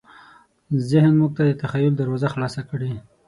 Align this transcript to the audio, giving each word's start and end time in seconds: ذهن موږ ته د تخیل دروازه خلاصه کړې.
ذهن 0.89 1.11
موږ 1.19 1.31
ته 1.37 1.41
د 1.47 1.51
تخیل 1.61 1.93
دروازه 1.95 2.27
خلاصه 2.33 2.61
کړې. 2.69 2.91